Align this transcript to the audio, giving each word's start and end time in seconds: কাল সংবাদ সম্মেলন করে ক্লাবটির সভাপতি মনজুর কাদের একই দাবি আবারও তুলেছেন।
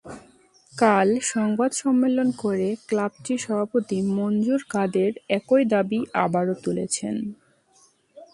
কাল 0.73 1.09
সংবাদ 1.25 1.71
সম্মেলন 1.73 2.27
করে 2.43 2.67
ক্লাবটির 2.87 3.39
সভাপতি 3.39 3.97
মনজুর 4.17 4.61
কাদের 4.69 5.11
একই 5.29 5.63
দাবি 5.65 5.99
আবারও 6.15 6.55
তুলেছেন। 6.63 7.15